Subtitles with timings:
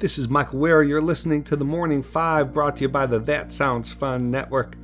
[0.00, 0.84] This is Michael Wear.
[0.84, 4.76] You're listening to the Morning Five, brought to you by the That Sounds Fun Network,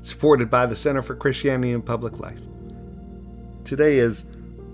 [0.00, 2.38] supported by the Center for Christianity and Public Life.
[3.64, 4.26] Today is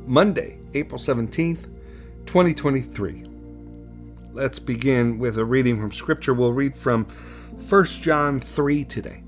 [0.05, 1.63] Monday, April 17th,
[2.27, 3.25] 2023.
[4.33, 6.35] Let's begin with a reading from Scripture.
[6.35, 7.07] We'll read from
[7.67, 9.23] 1 John 3 today.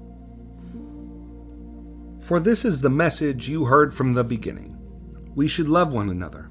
[2.21, 4.77] For this is the message you heard from the beginning.
[5.34, 6.50] We should love one another.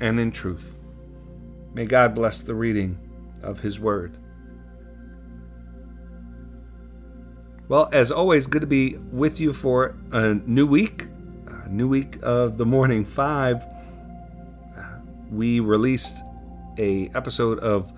[0.00, 0.76] and in truth.
[1.72, 2.98] May God bless the reading
[3.42, 4.16] of His Word.
[7.68, 11.06] Well, as always, good to be with you for a new week,
[11.46, 13.64] a new week of the Morning Five.
[15.30, 16.16] We released
[16.78, 17.92] a episode of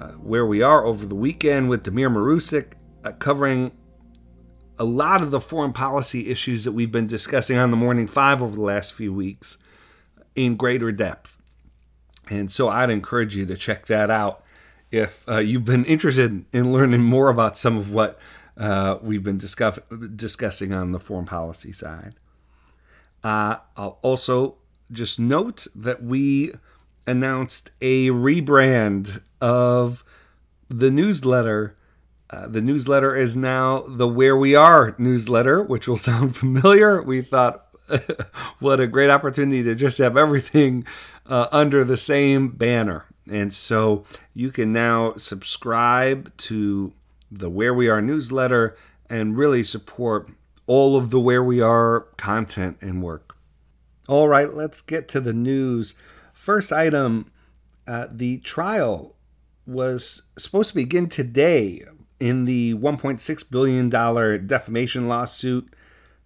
[0.00, 2.72] uh, Wear We Are over the weekend with Damir Marusic,
[3.04, 3.70] uh, covering
[4.80, 8.42] a lot of the foreign policy issues that we've been discussing on the Morning Five
[8.42, 9.58] over the last few weeks
[10.44, 11.36] in greater depth.
[12.30, 14.44] And so I'd encourage you to check that out
[14.90, 18.18] if uh, you've been interested in learning more about some of what
[18.56, 19.80] uh, we've been discuss-
[20.14, 22.14] discussing on the foreign policy side.
[23.24, 24.56] Uh, I'll also
[24.92, 26.52] just note that we
[27.06, 30.04] announced a rebrand of
[30.68, 31.76] the newsletter.
[32.30, 37.02] Uh, the newsletter is now the Wear We Are newsletter, which will sound familiar.
[37.02, 37.67] We thought
[38.58, 40.84] what a great opportunity to just have everything
[41.26, 43.04] uh, under the same banner.
[43.30, 44.04] And so
[44.34, 46.92] you can now subscribe to
[47.30, 48.76] the Wear We Are newsletter
[49.10, 50.30] and really support
[50.66, 53.36] all of the Wear We Are content and work.
[54.08, 55.94] All right, let's get to the news.
[56.32, 57.30] First item
[57.86, 59.14] uh, the trial
[59.66, 61.82] was supposed to begin today
[62.20, 63.88] in the $1.6 billion
[64.46, 65.72] defamation lawsuit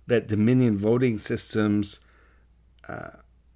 [0.07, 2.01] that Dominion Voting Systems
[2.89, 3.11] uh,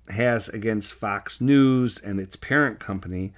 [0.08, 3.32] has against Fox News and its parent company.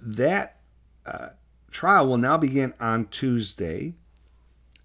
[0.00, 0.58] That
[1.06, 1.28] uh,
[1.70, 3.94] trial will now begin on Tuesday.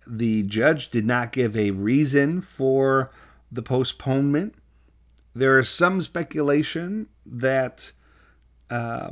[0.06, 3.12] The judge did not give a reason for
[3.52, 4.56] the postponement.
[5.34, 7.92] There is some speculation that
[8.70, 9.12] uh,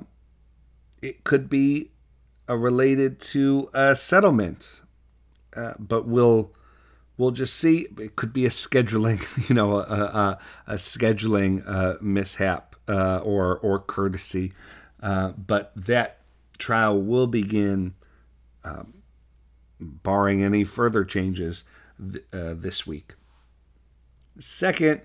[1.02, 1.92] it could be
[2.50, 4.82] uh, related to a settlement,
[5.56, 6.52] uh, but we'll
[7.18, 7.88] we'll just see.
[8.00, 13.58] It could be a scheduling, you know, a, a, a scheduling uh, mishap uh, or
[13.60, 14.54] or courtesy,
[15.02, 16.22] uh, but that
[16.58, 17.94] trial will begin,
[18.64, 18.94] um,
[19.80, 21.64] barring any further changes,
[22.00, 23.16] th- uh, this week.
[24.40, 25.02] Second,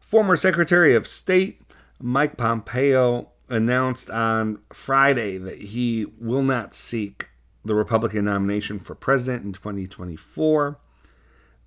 [0.00, 1.60] former Secretary of State
[2.00, 7.30] Mike Pompeo announced on Friday that he will not seek
[7.64, 10.78] the Republican nomination for president in 2024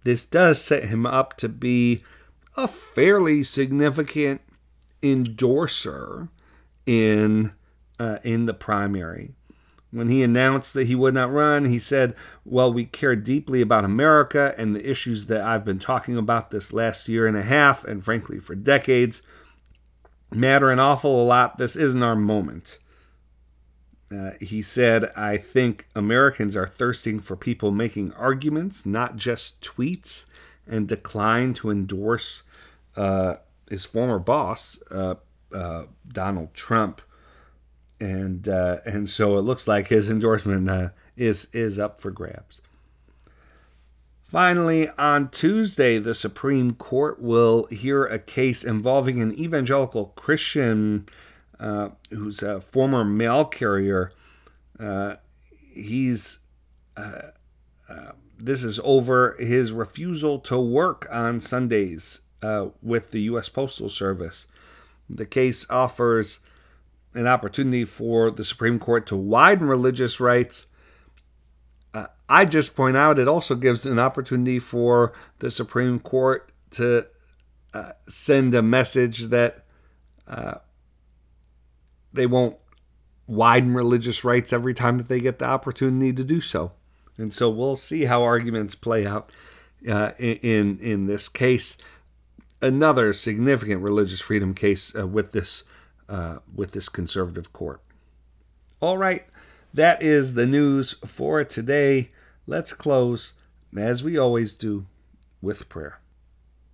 [0.04, 2.04] this does set him up to be
[2.56, 4.42] a fairly significant
[5.04, 6.30] endorser
[6.86, 7.52] in
[8.00, 9.34] uh, in the primary.
[9.92, 13.86] When he announced that he would not run, he said, "Well, we care deeply about
[13.86, 17.84] America and the issues that I've been talking about this last year and a half,
[17.86, 19.22] and frankly for decades,
[20.32, 21.58] matter an awful lot.
[21.58, 22.80] This isn't our moment."
[24.12, 30.26] Uh, he said, I think Americans are thirsting for people making arguments, not just tweets,
[30.66, 32.44] and decline to endorse
[32.96, 33.36] uh,
[33.70, 35.16] his former boss, uh,
[35.54, 37.02] uh Donald Trump.
[38.00, 42.62] And uh, and so it looks like his endorsement uh, is is up for grabs.
[44.24, 51.08] Finally, on Tuesday, the Supreme Court will hear a case involving an evangelical Christian
[51.60, 54.12] uh, who's a former mail carrier.
[54.80, 55.16] Uh,
[55.74, 56.40] he's
[56.96, 57.32] uh,
[57.90, 63.50] uh, this is over his refusal to work on Sundays uh, with the U.S.
[63.50, 64.48] Postal Service.
[65.10, 66.40] The case offers
[67.14, 70.68] an opportunity for the Supreme Court to widen religious rights.
[72.30, 77.08] I just point out it also gives an opportunity for the Supreme Court to
[77.74, 79.66] uh, send a message that
[80.28, 80.56] uh,
[82.18, 82.58] they won't
[83.28, 86.72] widen religious rights every time that they get the opportunity to do so.
[87.18, 89.32] And so we'll see how arguments play out
[89.88, 91.78] uh, in in this case.
[92.62, 95.64] Another significant religious freedom case uh, with this
[96.10, 97.82] uh, with this conservative court.
[98.80, 99.26] All right,
[99.74, 102.12] that is the news for today.
[102.46, 103.34] Let's close,
[103.76, 104.86] as we always do,
[105.42, 106.00] with prayer.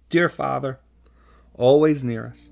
[0.10, 0.80] Dear Father,
[1.56, 2.52] always near us,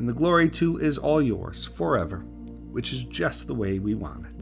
[0.00, 2.20] and the glory too is all yours forever,
[2.72, 4.32] which is just the way we want it.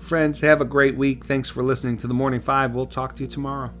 [0.00, 1.24] Friends, have a great week.
[1.24, 2.72] Thanks for listening to the Morning Five.
[2.72, 3.72] We'll talk to you tomorrow.